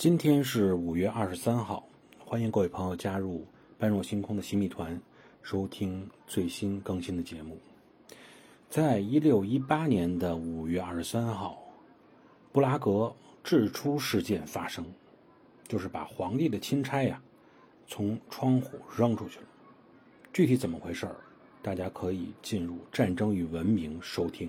[0.00, 1.86] 今天是五月二十三号
[2.24, 3.44] 欢迎各位朋友加入
[3.76, 4.98] 般若星空的新密团
[5.42, 7.58] 收听最新更新的节目。
[8.70, 11.62] 在一六一八年的五月二十三号
[12.50, 14.86] 布拉格掷出事件发生
[15.68, 17.20] 就是把皇帝的钦差呀
[17.86, 19.46] 从窗户扔出去了。
[20.32, 21.16] 具体怎么回事儿
[21.60, 24.48] 大家可以进入战争与文明收听。